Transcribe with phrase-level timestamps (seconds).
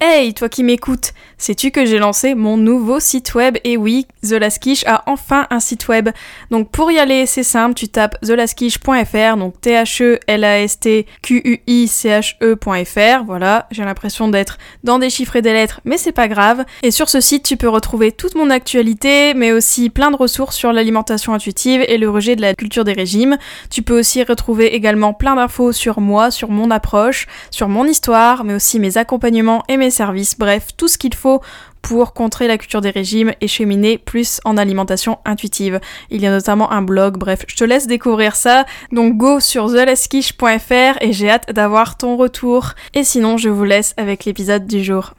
[0.00, 3.58] Hey, toi qui m'écoutes, sais-tu que j'ai lancé mon nouveau site web?
[3.64, 6.10] Et oui, The Last Quiche a enfin un site web.
[6.52, 10.60] Donc pour y aller, c'est simple, tu tapes thelaskiche.fr, donc t h e l a
[10.60, 13.24] s t q u i c h e.fr.
[13.24, 16.64] Voilà, j'ai l'impression d'être dans des chiffres et des lettres, mais c'est pas grave.
[16.84, 20.54] Et sur ce site, tu peux retrouver toute mon actualité, mais aussi plein de ressources
[20.54, 23.36] sur l'alimentation intuitive et le rejet de la culture des régimes.
[23.68, 28.44] Tu peux aussi retrouver également plein d'infos sur moi, sur mon approche, sur mon histoire,
[28.44, 31.40] mais aussi mes accompagnements et mes services, bref, tout ce qu'il faut
[31.82, 35.80] pour contrer la culture des régimes et cheminer plus en alimentation intuitive.
[36.10, 38.66] Il y a notamment un blog, bref, je te laisse découvrir ça.
[38.92, 42.74] Donc go sur theleskish.fr et j'ai hâte d'avoir ton retour.
[42.94, 45.14] Et sinon, je vous laisse avec l'épisode du jour.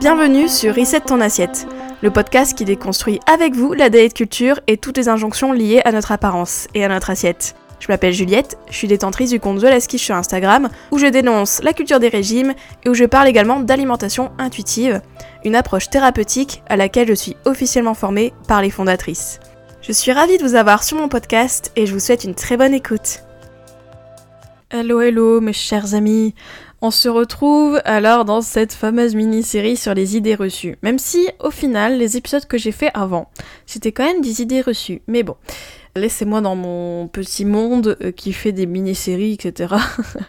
[0.00, 1.66] Bienvenue sur Reset ton assiette
[2.02, 5.92] le podcast qui déconstruit avec vous la diet culture et toutes les injonctions liées à
[5.92, 7.54] notre apparence et à notre assiette.
[7.80, 11.72] Je m'appelle Juliette, je suis détentrice du compte The sur Instagram, où je dénonce la
[11.72, 15.00] culture des régimes et où je parle également d'alimentation intuitive,
[15.44, 19.40] une approche thérapeutique à laquelle je suis officiellement formée par les fondatrices.
[19.82, 22.56] Je suis ravie de vous avoir sur mon podcast et je vous souhaite une très
[22.56, 23.22] bonne écoute.
[24.70, 26.34] Hello hello mes chers amis,
[26.82, 30.76] on se retrouve alors dans cette fameuse mini-série sur les idées reçues.
[30.82, 33.30] Même si, au final, les épisodes que j'ai fait avant,
[33.64, 35.00] c'était quand même des idées reçues.
[35.06, 35.36] Mais bon,
[35.94, 39.74] laissez-moi dans mon petit monde euh, qui fait des mini-séries, etc.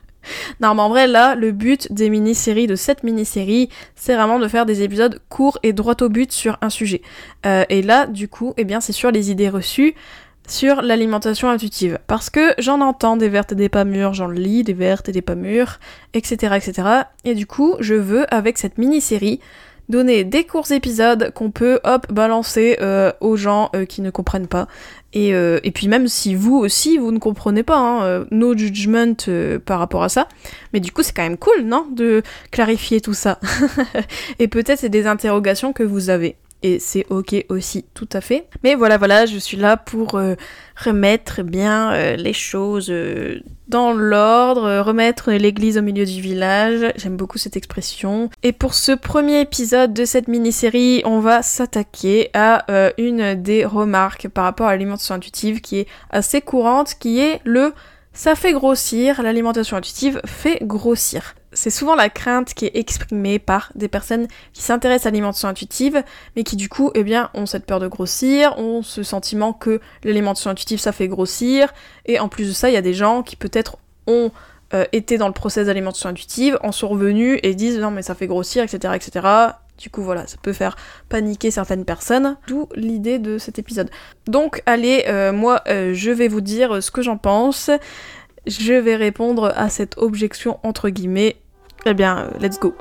[0.62, 4.48] non, mais en vrai, là, le but des mini-séries, de cette mini-série, c'est vraiment de
[4.48, 7.02] faire des épisodes courts et droit au but sur un sujet.
[7.46, 9.96] Euh, et là, du coup, eh bien, c'est sur les idées reçues
[10.48, 12.00] sur l'alimentation intuitive.
[12.08, 15.12] Parce que j'en entends des vertes et des pas mûres, j'en lis des vertes et
[15.12, 15.80] des pas mûres,
[16.14, 16.88] etc., etc.
[17.26, 19.40] Et du coup, je veux, avec cette mini-série,
[19.90, 24.48] donner des courts épisodes qu'on peut, hop, balancer euh, aux gens euh, qui ne comprennent
[24.48, 24.68] pas.
[25.14, 29.16] Et, euh, et, puis même si vous aussi, vous ne comprenez pas, hein, no judgment
[29.66, 30.28] par rapport à ça.
[30.74, 33.40] Mais du coup, c'est quand même cool, non De clarifier tout ça.
[34.40, 38.48] et peut-être c'est des interrogations que vous avez et c'est ok aussi, tout à fait.
[38.64, 40.36] Mais voilà, voilà, je suis là pour euh,
[40.76, 46.92] remettre bien euh, les choses euh, dans l'ordre, remettre l'église au milieu du village.
[46.96, 48.30] J'aime beaucoup cette expression.
[48.42, 52.66] Et pour ce premier épisode de cette mini-série, on va s'attaquer à
[52.98, 57.74] une des remarques par rapport à l'alimentation intuitive qui est assez courante, qui est le
[58.14, 63.72] ça fait grossir, l'alimentation intuitive fait grossir c'est souvent la crainte qui est exprimée par
[63.74, 66.04] des personnes qui s'intéressent à l'alimentation intuitive,
[66.36, 69.82] mais qui du coup, eh bien, ont cette peur de grossir, ont ce sentiment que
[70.04, 71.74] l'alimentation intuitive, ça fait grossir,
[72.06, 74.32] et en plus de ça, il y a des gens qui peut-être ont
[74.76, 78.14] euh, été dans le process d'alimentation intuitive, en sont revenus et disent non mais ça
[78.14, 79.28] fait grossir, etc., etc.
[79.80, 80.76] Du coup, voilà, ça peut faire
[81.10, 83.90] paniquer certaines personnes, d'où l'idée de cet épisode.
[84.28, 87.72] Donc, allez, euh, moi, euh, je vais vous dire ce que j'en pense.
[88.46, 91.36] Je vais répondre à cette objection entre guillemets
[91.88, 92.76] eh bien, euh, let's go.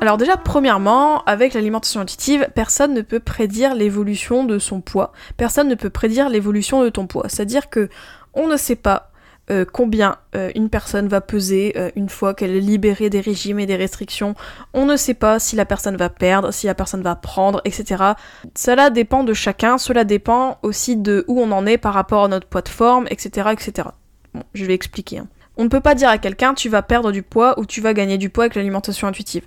[0.00, 5.12] Alors déjà, premièrement, avec l'alimentation intuitive, personne ne peut prédire l'évolution de son poids.
[5.36, 7.28] Personne ne peut prédire l'évolution de ton poids.
[7.28, 7.88] C'est-à-dire que
[8.34, 9.10] on ne sait pas
[9.50, 13.66] euh, combien euh, une personne va peser une fois qu'elle est libérée des régimes et
[13.66, 14.34] des restrictions.
[14.74, 18.02] On ne sait pas si la personne va perdre, si la personne va prendre, etc.
[18.56, 19.78] Cela dépend de chacun.
[19.78, 23.06] Cela dépend aussi de où on en est par rapport à notre poids de forme,
[23.08, 23.88] etc., etc.
[24.54, 25.18] Je vais expliquer.
[25.18, 25.28] Hein.
[25.62, 27.94] On ne peut pas dire à quelqu'un tu vas perdre du poids ou tu vas
[27.94, 29.44] gagner du poids avec l'alimentation intuitive.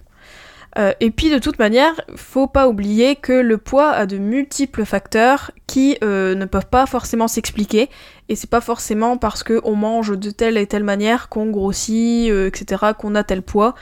[0.78, 4.86] Euh, et puis de toute manière, faut pas oublier que le poids a de multiples
[4.86, 7.90] facteurs qui euh, ne peuvent pas forcément s'expliquer.
[8.30, 12.48] Et c'est pas forcément parce qu'on mange de telle et telle manière qu'on grossit, euh,
[12.48, 13.76] etc., qu'on a tel poids.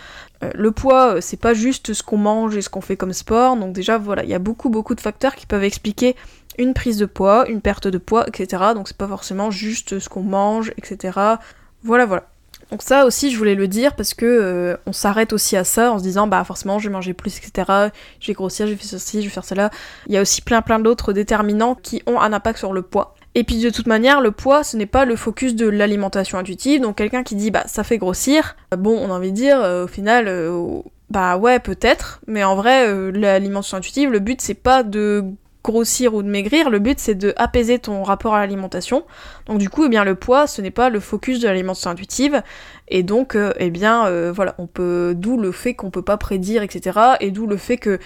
[0.56, 3.58] le poids, c'est pas juste ce qu'on mange et ce qu'on fait comme sport.
[3.58, 6.16] Donc déjà, voilà, il y a beaucoup beaucoup de facteurs qui peuvent expliquer
[6.58, 8.74] une prise de poids, une perte de poids, etc.
[8.74, 11.38] Donc c'est pas forcément juste ce qu'on mange, etc.
[11.84, 12.24] Voilà, voilà.
[12.72, 15.92] Donc ça aussi, je voulais le dire parce que euh, on s'arrête aussi à ça
[15.92, 17.92] en se disant bah forcément je vais manger plus, etc.
[18.20, 19.70] Je vais grossir, je vais faire ceci, je vais faire cela.
[20.08, 23.14] Il y a aussi plein plein d'autres déterminants qui ont un impact sur le poids.
[23.36, 26.82] Et puis de toute manière, le poids, ce n'est pas le focus de l'alimentation intuitive.
[26.82, 29.84] Donc quelqu'un qui dit bah ça fait grossir, bon, on a envie de dire euh,
[29.84, 30.80] au final, euh,
[31.12, 35.26] bah ouais peut-être, mais en vrai, l'alimentation intuitive, le but c'est pas de
[35.64, 39.04] grossir ou de maigrir, le but c'est de apaiser ton rapport à l'alimentation.
[39.46, 42.42] Donc du coup, eh bien le poids, ce n'est pas le focus de l'alimentation intuitive,
[42.90, 46.18] et donc euh, eh bien euh, voilà, on peut, d'où le fait qu'on peut pas
[46.18, 47.00] prédire, etc.
[47.22, 48.00] Et d'où le fait que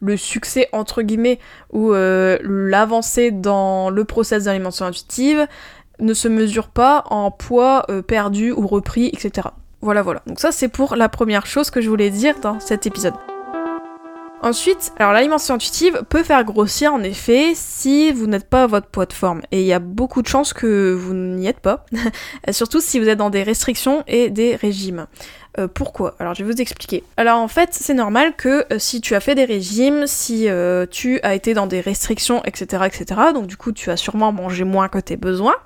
[0.00, 1.38] le succès entre guillemets
[1.72, 5.46] ou euh, l'avancée dans le process d'alimentation intuitive
[6.00, 9.48] ne se mesure pas en poids perdu ou repris, etc.
[9.80, 10.22] Voilà, voilà.
[10.26, 13.14] Donc ça c'est pour la première chose que je voulais dire dans cet épisode.
[14.44, 18.88] Ensuite, alors l'alimentation intuitive peut faire grossir en effet si vous n'êtes pas à votre
[18.88, 19.40] poids de forme.
[19.52, 21.86] Et il y a beaucoup de chances que vous n'y êtes pas,
[22.50, 25.06] surtout si vous êtes dans des restrictions et des régimes.
[25.58, 26.14] Euh, pourquoi?
[26.18, 27.04] Alors je vais vous expliquer.
[27.16, 30.84] Alors en fait, c'est normal que euh, si tu as fait des régimes, si euh,
[30.90, 34.64] tu as été dans des restrictions, etc., etc., donc du coup tu as sûrement mangé
[34.64, 35.56] moins que tes besoins,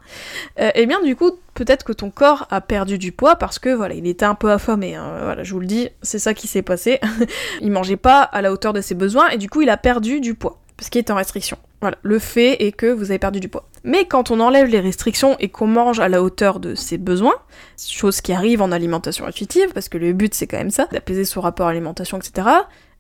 [0.57, 3.71] et eh bien du coup peut-être que ton corps a perdu du poids parce que
[3.71, 4.95] voilà, il était un peu affamé.
[4.95, 5.19] Hein.
[5.23, 7.01] Voilà, je vous le dis, c'est ça qui s'est passé.
[7.61, 10.21] il mangeait pas à la hauteur de ses besoins et du coup il a perdu
[10.21, 11.59] du poids parce qu'il est en restriction.
[11.81, 13.69] Voilà, le fait est que vous avez perdu du poids.
[13.83, 17.35] Mais quand on enlève les restrictions et qu'on mange à la hauteur de ses besoins,
[17.77, 21.25] chose qui arrive en alimentation intuitive, parce que le but c'est quand même ça, d'apaiser
[21.25, 22.49] son rapport à l'alimentation, etc.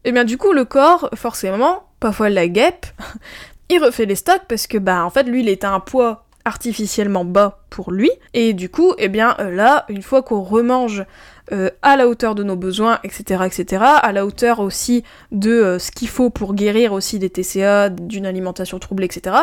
[0.04, 2.86] Et eh bien du coup le corps, forcément, parfois la guêpe,
[3.70, 7.24] il refait les stocks parce que bah en fait lui il était un poids artificiellement
[7.24, 11.04] bas pour lui, et du coup, eh bien euh, là, une fois qu'on remange
[11.52, 15.78] euh, à la hauteur de nos besoins, etc., etc., à la hauteur aussi de euh,
[15.78, 19.36] ce qu'il faut pour guérir aussi des TCA, d'une alimentation troublée, etc.,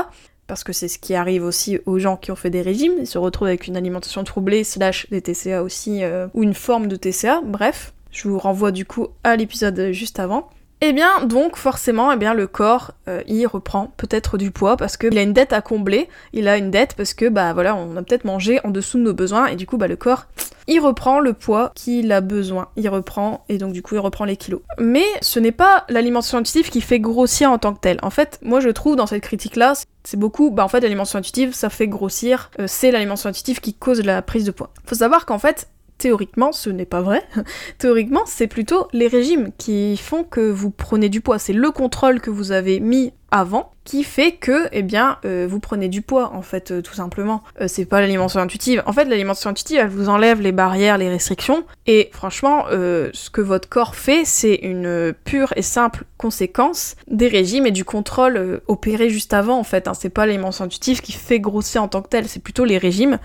[0.48, 3.08] parce que c'est ce qui arrive aussi aux gens qui ont fait des régimes, ils
[3.08, 6.04] se retrouvent avec une alimentation troublée, slash des TCA aussi,
[6.36, 7.94] ou une forme de TCA, bref.
[8.12, 10.48] Je vous renvoie du coup à l'épisode juste avant.
[10.88, 14.98] Eh bien, donc forcément, eh bien, le corps, euh, il reprend peut-être du poids parce
[14.98, 16.10] qu'il a une dette à combler.
[16.32, 19.04] Il a une dette parce que, bah voilà, on a peut-être mangé en dessous de
[19.04, 20.28] nos besoins et du coup, bah le corps,
[20.68, 22.68] il reprend le poids qu'il a besoin.
[22.76, 24.62] Il reprend et donc du coup, il reprend les kilos.
[24.78, 27.98] Mais ce n'est pas l'alimentation intuitive qui fait grossir en tant que telle.
[28.04, 29.74] En fait, moi je trouve dans cette critique-là,
[30.04, 32.52] c'est beaucoup, bah en fait, l'alimentation intuitive, ça fait grossir.
[32.60, 34.70] Euh, c'est l'alimentation intuitive qui cause la prise de poids.
[34.86, 37.24] Faut savoir qu'en fait, théoriquement, ce n'est pas vrai.
[37.78, 41.40] théoriquement, c'est plutôt les régimes qui font que vous prenez du poids.
[41.40, 45.60] C'est le contrôle que vous avez mis avant qui fait que, eh bien, euh, vous
[45.60, 47.44] prenez du poids, en fait, euh, tout simplement.
[47.62, 48.82] Euh, c'est pas l'alimentation intuitive.
[48.86, 53.42] En fait, l'alimentation intuitive, elle vous enlève les barrières, les restrictions, et franchement, ce que
[53.42, 59.10] votre corps fait, c'est une pure et simple conséquence des régimes et du contrôle opéré
[59.10, 59.88] juste avant, en fait.
[59.88, 59.94] Hein.
[59.94, 63.20] C'est pas l'alimentation intuitive qui fait grossir en tant que tel, c'est plutôt les régimes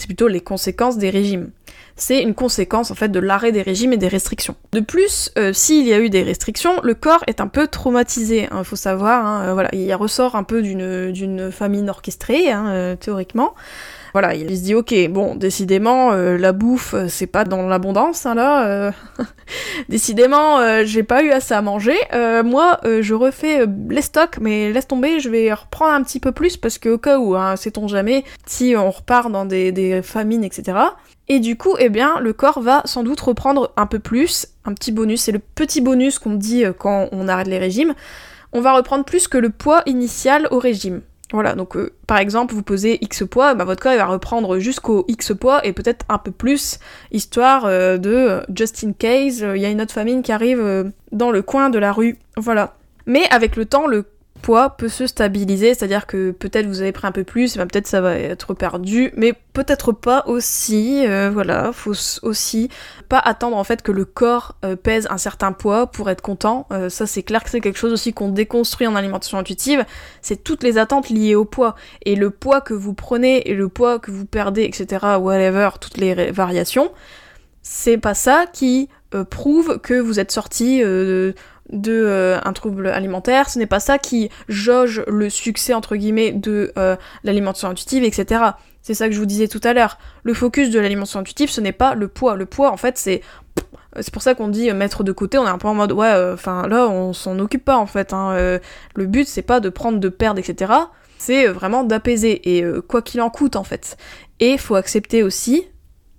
[0.00, 1.50] c'est plutôt les conséquences des régimes.
[2.00, 4.56] C'est une conséquence en fait de l'arrêt des régimes et des restrictions.
[4.72, 8.48] De plus, euh, s'il y a eu des restrictions, le corps est un peu traumatisé.
[8.50, 12.68] Il hein, faut savoir, hein, euh, voilà, il ressort un peu d'une famine orchestrée, hein,
[12.68, 13.54] euh, théoriquement.
[14.14, 18.92] Voilà, il se dit ok, bon, décidément, la bouffe, c'est pas dans l'abondance, là.
[19.88, 21.94] Décidément, j'ai pas eu assez à manger.
[22.44, 26.56] moi, je refais les stocks, mais laisse tomber, je vais reprendre un petit peu plus
[26.56, 30.72] parce que au cas où, sait-on jamais, si on repart dans des, des famines, etc.
[31.32, 34.74] Et du coup, eh bien, le corps va sans doute reprendre un peu plus, un
[34.74, 35.22] petit bonus.
[35.22, 37.94] C'est le petit bonus qu'on dit quand on arrête les régimes.
[38.52, 41.02] On va reprendre plus que le poids initial au régime.
[41.32, 44.58] Voilà, donc euh, par exemple, vous pesez X poids, bah, votre corps il va reprendre
[44.58, 46.80] jusqu'au X poids et peut-être un peu plus,
[47.12, 50.92] histoire euh, de euh, just in case, il y a une autre famine qui arrive
[51.12, 52.18] dans le coin de la rue.
[52.36, 52.74] Voilà.
[53.06, 54.06] Mais avec le temps, le
[54.40, 57.86] poids peut se stabiliser, c'est-à-dire que peut-être vous avez pris un peu plus, ben peut-être
[57.86, 62.68] ça va être perdu, mais peut-être pas aussi, euh, voilà, faut aussi
[63.08, 66.66] pas attendre en fait que le corps euh, pèse un certain poids pour être content,
[66.72, 69.84] euh, ça c'est clair que c'est quelque chose aussi qu'on déconstruit en alimentation intuitive,
[70.22, 73.68] c'est toutes les attentes liées au poids, et le poids que vous prenez et le
[73.68, 76.90] poids que vous perdez, etc., whatever, toutes les variations,
[77.62, 78.88] c'est pas ça qui
[79.28, 80.82] prouve que vous êtes sorti
[81.72, 86.32] de euh, un trouble alimentaire, ce n'est pas ça qui jauge le succès entre guillemets
[86.32, 88.42] de euh, l'alimentation intuitive, etc.
[88.82, 89.98] C'est ça que je vous disais tout à l'heure.
[90.22, 92.34] Le focus de l'alimentation intuitive, ce n'est pas le poids.
[92.36, 93.22] Le poids, en fait, c'est
[93.98, 95.36] c'est pour ça qu'on dit mettre de côté.
[95.36, 97.86] On est un peu en mode ouais, euh, enfin là, on s'en occupe pas en
[97.86, 98.12] fait.
[98.12, 98.58] Hein.
[98.94, 100.72] le but, c'est pas de prendre, de perdre, etc.
[101.18, 103.96] C'est vraiment d'apaiser et quoi qu'il en coûte en fait.
[104.38, 105.66] Et faut accepter aussi.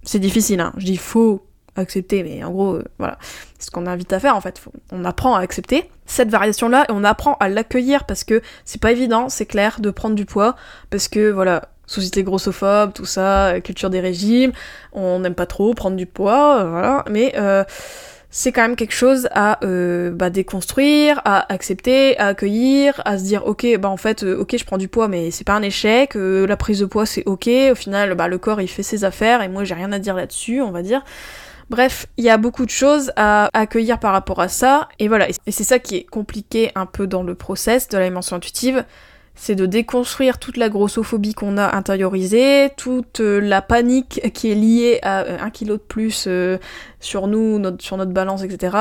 [0.03, 0.73] C'est difficile, hein.
[0.77, 3.17] Je dis faut accepter, mais en gros, euh, voilà,
[3.57, 4.61] c'est ce qu'on invite à faire en fait.
[4.91, 8.91] on apprend à accepter cette variation-là et on apprend à l'accueillir parce que c'est pas
[8.91, 10.55] évident, c'est clair, de prendre du poids
[10.89, 14.51] parce que voilà, société grossophobe, tout ça, culture des régimes,
[14.91, 17.63] on n'aime pas trop prendre du poids, euh, voilà, mais euh,
[18.29, 23.45] c'est quand même quelque chose à bah, déconstruire, à accepter, à accueillir, à se dire
[23.45, 26.55] ok bah en fait ok je prends du poids mais c'est pas un échec, la
[26.55, 29.49] prise de poids c'est ok, au final bah le corps il fait ses affaires et
[29.49, 31.03] moi j'ai rien à dire là-dessus on va dire.
[31.71, 35.29] Bref, il y a beaucoup de choses à accueillir par rapport à ça, et voilà,
[35.29, 38.83] et c'est ça qui est compliqué un peu dans le process de l'alimentation intuitive,
[39.35, 44.55] c'est de déconstruire toute la grossophobie qu'on a intériorisée, toute euh, la panique qui est
[44.55, 46.57] liée à euh, un kilo de plus euh,
[46.99, 48.77] sur nous, sur notre balance, etc.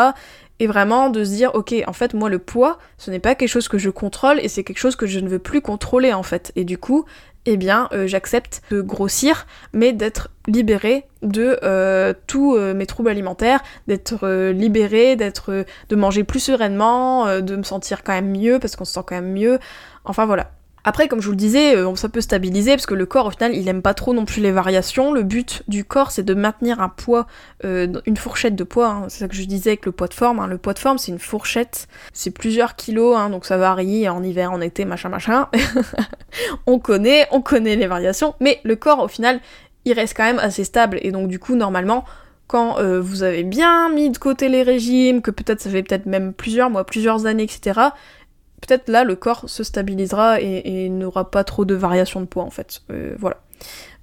[0.60, 3.48] Et vraiment de se dire, ok, en fait, moi, le poids, ce n'est pas quelque
[3.48, 6.22] chose que je contrôle et c'est quelque chose que je ne veux plus contrôler, en
[6.22, 6.52] fait.
[6.54, 7.06] Et du coup,
[7.46, 13.08] eh bien, euh, j'accepte de grossir, mais d'être libérée de euh, tous euh, mes troubles
[13.08, 18.76] alimentaires, d'être libérée, d'être, de manger plus sereinement, de me sentir quand même mieux, parce
[18.76, 19.58] qu'on se sent quand même mieux.
[20.04, 20.50] Enfin voilà.
[20.84, 23.30] Après, comme je vous le disais, euh, ça peut stabiliser parce que le corps, au
[23.30, 25.12] final, il aime pas trop non plus les variations.
[25.12, 27.26] Le but du corps, c'est de maintenir un poids,
[27.64, 28.88] euh, une fourchette de poids.
[28.88, 29.04] Hein.
[29.08, 30.40] C'est ça que je disais avec le poids de forme.
[30.40, 30.46] Hein.
[30.46, 31.86] Le poids de forme, c'est une fourchette.
[32.12, 35.48] C'est plusieurs kilos, hein, donc ça varie en hiver, en été, machin, machin.
[36.66, 38.34] on connaît, on connaît les variations.
[38.40, 39.40] Mais le corps, au final,
[39.84, 40.98] il reste quand même assez stable.
[41.02, 42.04] Et donc, du coup, normalement,
[42.50, 46.06] quand euh, vous avez bien mis de côté les régimes, que peut-être ça fait peut-être
[46.06, 47.80] même plusieurs mois, plusieurs années, etc.,
[48.60, 52.50] peut-être là le corps se stabilisera et, n'aura pas trop de variations de poids en
[52.50, 52.82] fait.
[52.90, 53.38] Euh, voilà.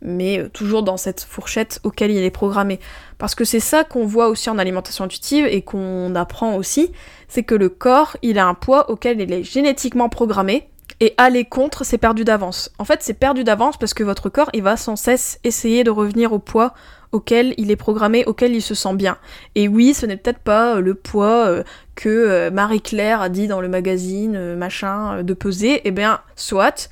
[0.02, 2.80] Mais euh, toujours dans cette fourchette auquel il est programmé.
[3.18, 6.92] Parce que c'est ça qu'on voit aussi en alimentation intuitive et qu'on apprend aussi,
[7.28, 10.70] c'est que le corps, il a un poids auquel il est génétiquement programmé.
[11.00, 12.72] Et aller contre, c'est perdu d'avance.
[12.80, 15.92] En fait, c'est perdu d'avance parce que votre corps, il va sans cesse essayer de
[15.92, 16.74] revenir au poids
[17.12, 19.18] auquel il est programmé, auquel il se sent bien.
[19.56, 21.63] Et oui, ce n'est peut-être pas euh, le poids euh,
[21.96, 26.89] que euh, Marie-Claire a dit dans le magazine, machin, de peser, eh bien, soit,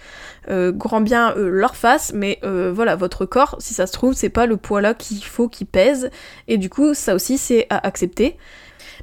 [0.48, 4.58] grand bien leur face, mais voilà, votre corps, si ça se trouve, c'est pas le
[4.58, 6.10] poids là qu'il faut qu'il pèse,
[6.48, 8.38] et du coup, ça aussi, c'est à accepter.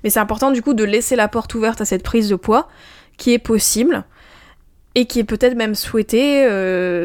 [0.02, 2.68] Mais c'est important, du coup, de laisser la porte ouverte à cette prise de poids,
[3.16, 4.04] qui est possible,
[4.94, 6.44] et qui est peut-être même souhaitée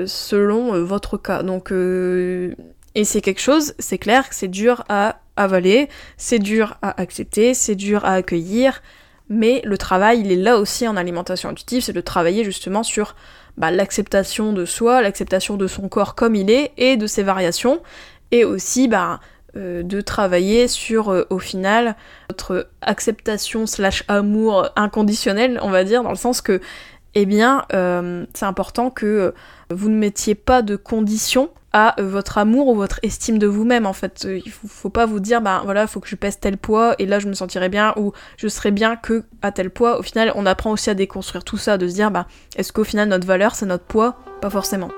[0.07, 1.43] selon votre cas.
[1.43, 6.99] Donc, et c'est quelque chose, c'est clair que c'est dur à avaler, c'est dur à
[6.99, 8.81] accepter, c'est dur à accueillir,
[9.29, 13.15] mais le travail, il est là aussi en alimentation intuitive, c'est de travailler justement sur
[13.57, 17.81] bah, l'acceptation de soi, l'acceptation de son corps comme il est, et de ses variations,
[18.31, 19.19] et aussi bah,
[19.55, 21.95] euh, de travailler sur, euh, au final,
[22.29, 26.61] notre acceptation slash amour inconditionnel, on va dire, dans le sens que,
[27.19, 29.33] eh bien, euh, c'est important que
[29.71, 33.87] vous ne mettiez pas de conditions à euh, votre amour ou votre estime de vous-même
[33.87, 34.25] en fait.
[34.25, 36.93] Euh, il faut, faut pas vous dire bah voilà, faut que je pèse tel poids
[36.99, 39.97] et là je me sentirai bien ou je serai bien que à tel poids.
[39.97, 42.83] Au final, on apprend aussi à déconstruire tout ça, de se dire bah est-ce qu'au
[42.83, 44.19] final notre valeur c'est notre poids?
[44.39, 44.91] Pas forcément.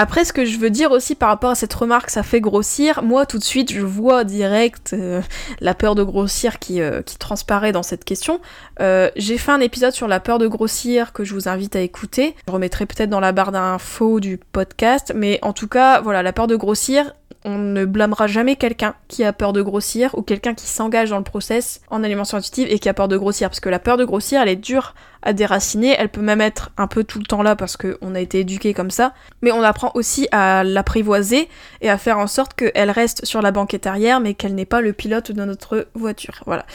[0.00, 3.02] Après, ce que je veux dire aussi par rapport à cette remarque, ça fait grossir.
[3.02, 5.20] Moi, tout de suite, je vois direct euh,
[5.60, 8.40] la peur de grossir qui, euh, qui transparaît dans cette question.
[8.80, 11.80] Euh, j'ai fait un épisode sur la peur de grossir que je vous invite à
[11.80, 12.36] écouter.
[12.46, 16.32] Je remettrai peut-être dans la barre d'infos du podcast, mais en tout cas, voilà, la
[16.32, 17.12] peur de grossir,
[17.48, 21.16] on ne blâmera jamais quelqu'un qui a peur de grossir ou quelqu'un qui s'engage dans
[21.16, 23.48] le process en alimentation intuitive et qui a peur de grossir.
[23.48, 26.70] Parce que la peur de grossir, elle est dure à déraciner, elle peut même être
[26.76, 29.14] un peu tout le temps là parce qu'on a été éduqué comme ça.
[29.40, 31.48] Mais on apprend aussi à l'apprivoiser
[31.80, 34.82] et à faire en sorte qu'elle reste sur la banquette arrière mais qu'elle n'est pas
[34.82, 36.42] le pilote de notre voiture.
[36.44, 36.66] Voilà,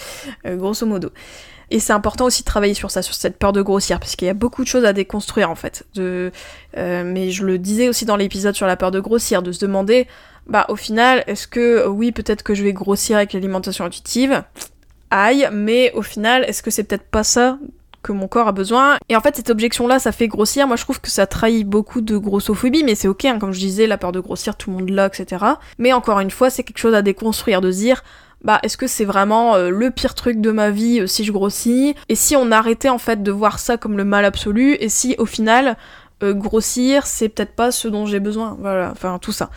[0.48, 1.12] euh, grosso modo.
[1.74, 4.28] Et c'est important aussi de travailler sur ça, sur cette peur de grossir, parce qu'il
[4.28, 5.86] y a beaucoup de choses à déconstruire en fait.
[5.98, 6.30] Euh,
[6.78, 10.08] mais je le disais aussi dans l'épisode sur la peur de grossir, de se demander
[10.48, 14.44] bah au final, est-ce que oui, peut-être que je vais grossir avec l'alimentation intuitive?
[15.10, 17.58] Aïe, mais au final, est-ce que c'est peut-être pas ça
[18.02, 18.98] que mon corps a besoin?
[19.10, 20.68] Et en fait, cette objection-là, ça fait grossir.
[20.68, 23.60] Moi, je trouve que ça trahit beaucoup de grossophobie, mais c'est ok, hein, comme je
[23.60, 25.46] disais, la peur de grossir, tout le monde l'a, etc.
[25.78, 28.04] Mais encore une fois, c'est quelque chose à déconstruire, de dire,
[28.44, 31.32] bah, est-ce que c'est vraiment euh, le pire truc de ma vie euh, si je
[31.32, 31.96] grossis?
[32.10, 35.16] Et si on arrêtait en fait de voir ça comme le mal absolu, et si
[35.18, 35.78] au final,
[36.24, 38.58] euh, grossir, c'est peut-être pas ce dont j'ai besoin?
[38.60, 39.50] Voilà, enfin, tout ça.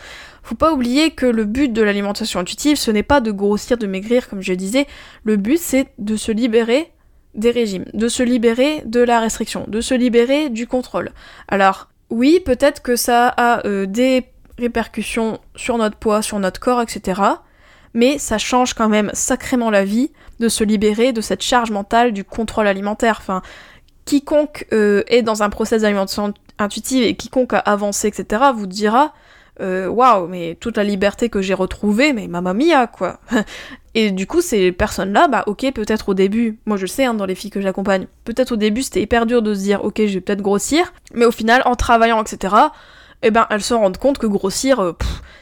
[0.47, 3.85] Faut pas oublier que le but de l'alimentation intuitive, ce n'est pas de grossir, de
[3.85, 4.87] maigrir, comme je disais.
[5.25, 6.93] Le but, c'est de se libérer
[7.35, 11.11] des régimes, de se libérer de la restriction, de se libérer du contrôle.
[11.49, 14.23] Alors, oui, peut-être que ça a euh, des
[14.57, 17.21] répercussions sur notre poids, sur notre corps, etc.
[17.93, 22.13] Mais ça change quand même sacrément la vie de se libérer de cette charge mentale
[22.13, 23.17] du contrôle alimentaire.
[23.19, 23.41] Enfin,
[24.05, 29.13] quiconque euh, est dans un process d'alimentation intuitive et quiconque a avancé, etc., vous dira
[29.59, 33.19] euh, waouh, mais toute la liberté que j'ai retrouvée, mais mamma mia, quoi.
[33.95, 37.25] Et du coup, ces personnes-là, bah ok, peut-être au début, moi je sais, hein, dans
[37.25, 40.13] les filles que j'accompagne, peut-être au début c'était hyper dur de se dire, ok, je
[40.13, 42.55] vais peut-être grossir, mais au final, en travaillant, etc.,
[43.23, 44.93] eh ben, elles se rendent compte que grossir, euh,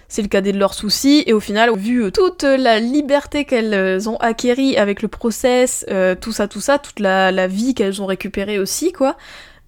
[0.07, 4.07] c'est le cadet de leurs soucis, et au final, vu euh, toute la liberté qu'elles
[4.07, 5.85] ont acquérie avec le process,
[6.21, 9.17] tout ça, tout ça, toute la, la vie qu'elles ont récupérée aussi, quoi,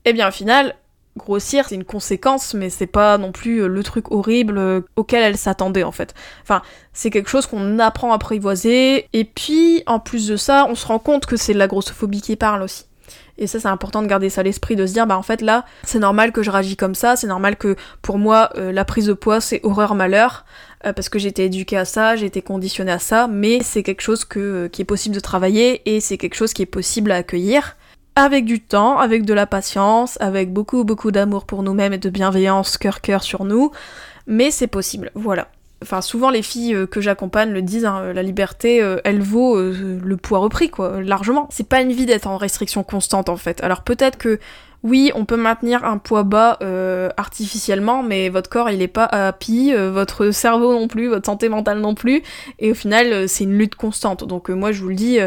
[0.06, 0.76] eh bien, au final,
[1.18, 5.24] grossir, c'est une conséquence, mais c'est pas non plus euh, le truc horrible euh, auquel
[5.24, 6.14] elle s'attendait en fait.
[6.44, 6.62] Enfin,
[6.94, 10.88] c'est quelque chose qu'on apprend à apprivoiser, et puis en plus de ça, on se
[10.88, 12.86] rend compte que c'est de la grossophobie qui parle aussi.
[13.38, 15.42] Et ça, c'est important de garder ça à l'esprit, de se dire, bah en fait
[15.42, 18.86] là, c'est normal que je réagis comme ça, c'est normal que pour moi, euh, la
[18.86, 20.46] prise de poids, c'est horreur-malheur,
[20.86, 23.84] euh, parce que j'ai été éduquée à ça, j'ai été conditionnée à ça, mais c'est
[23.84, 27.12] quelque chose que, qui est possible de travailler et c'est quelque chose qui est possible
[27.12, 27.76] à accueillir.
[28.18, 32.10] Avec du temps, avec de la patience, avec beaucoup beaucoup d'amour pour nous-mêmes et de
[32.10, 33.70] bienveillance cœur-cœur sur nous,
[34.26, 35.50] mais c'est possible, voilà.
[35.84, 39.56] Enfin, souvent les filles euh, que j'accompagne le disent, hein, la liberté, euh, elle vaut
[39.56, 41.48] euh, le poids repris, quoi, largement.
[41.52, 43.64] C'est pas une vie d'être en restriction constante, en fait.
[43.64, 44.40] Alors peut-être que,
[44.82, 46.58] oui, on peut maintenir un poids bas
[47.18, 51.80] artificiellement, mais votre corps, il est pas happy, votre cerveau non plus, votre santé mentale
[51.80, 52.24] non plus,
[52.60, 54.24] et au final, c'est une lutte constante.
[54.24, 55.20] Donc moi, je vous le dis,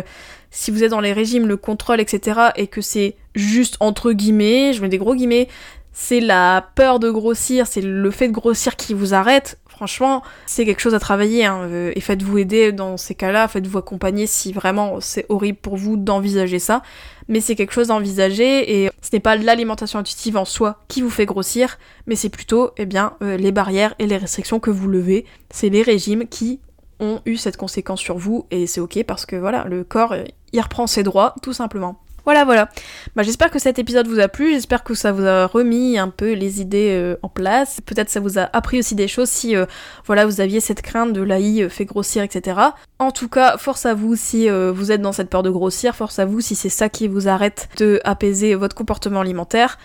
[0.51, 4.73] si vous êtes dans les régimes, le contrôle, etc., et que c'est juste entre guillemets,
[4.73, 5.49] je mets des gros guillemets,
[5.93, 10.67] c'est la peur de grossir, c'est le fait de grossir qui vous arrête, Franchement, c'est
[10.67, 14.53] quelque chose à travailler hein, euh, et faites-vous aider dans ces cas-là, faites-vous accompagner si
[14.53, 16.83] vraiment c'est horrible pour vous d'envisager ça.
[17.29, 21.09] Mais c'est quelque chose d'envisager et ce n'est pas l'alimentation intuitive en soi qui vous
[21.09, 24.87] fait grossir, mais c'est plutôt eh bien euh, les barrières et les restrictions que vous
[24.87, 25.25] levez.
[25.49, 26.61] C'est les régimes qui
[27.01, 30.15] ont eu cette conséquence sur vous et c'est ok parce que voilà, le corps
[30.53, 32.01] il reprend ses droits tout simplement.
[32.25, 32.69] Voilà, voilà.
[33.17, 36.09] Bah, j'espère que cet épisode vous a plu, j'espère que ça vous a remis un
[36.09, 37.81] peu les idées euh, en place.
[37.85, 39.67] Peut-être ça vous a appris aussi des choses si euh,
[40.07, 42.61] voilà, vous aviez cette crainte de l'AI euh, fait grossir, etc.
[42.99, 46.19] En tout cas, force à vous si vous êtes dans cette peur de grossir, force
[46.19, 49.79] à vous si c'est ça qui vous arrête de apaiser votre comportement alimentaire.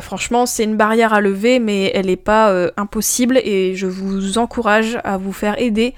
[0.00, 4.98] franchement, c'est une barrière à lever, mais elle n'est pas impossible et je vous encourage
[5.02, 5.94] à vous faire aider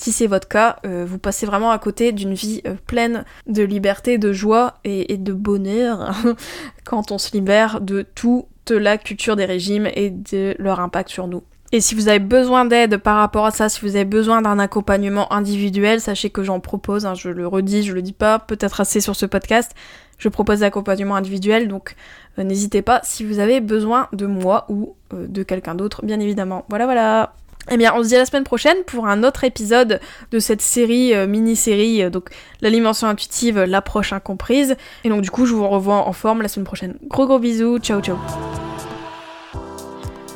[0.00, 3.62] si c'est votre cas, euh, vous passez vraiment à côté d'une vie euh, pleine de
[3.62, 6.14] liberté, de joie et, de bonheur
[6.84, 11.28] quand on se libère de toute la culture des régimes et de leur impact sur
[11.28, 11.42] nous.
[11.72, 14.58] Et si vous avez besoin d'aide par rapport à ça, si vous avez besoin d'un
[14.58, 18.80] accompagnement individuel, sachez que j'en propose, hein, je le redis, je le dis pas, peut-être
[18.80, 19.72] assez sur ce podcast,
[20.16, 21.94] je propose l'accompagnement individuel, donc
[22.38, 26.64] euh, n'hésitez pas si vous avez besoin de moi ou de quelqu'un d'autre, bien évidemment.
[26.70, 27.34] Voilà, voilà.
[27.68, 30.00] Eh bien, on se dit à la semaine prochaine pour un autre épisode
[30.30, 32.30] de cette série, euh, mini-série, euh, donc
[32.62, 34.76] l'alimentation intuitive, l'approche incomprise.
[35.04, 36.96] Et donc, du coup, je vous revois en forme la semaine prochaine.
[37.06, 38.18] Gros gros bisous, ciao ciao.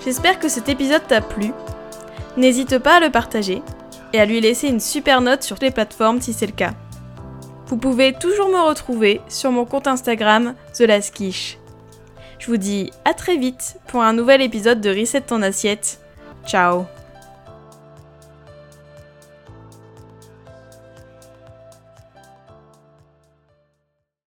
[0.05, 1.53] J'espère que cet épisode t'a plu.
[2.37, 3.63] N'hésite pas à le partager
[4.13, 6.75] et à lui laisser une super note sur les plateformes si c'est le cas.
[7.67, 10.85] Vous pouvez toujours me retrouver sur mon compte Instagram, The
[12.39, 16.01] Je vous dis à très vite pour un nouvel épisode de Reset ton assiette.
[16.47, 16.85] Ciao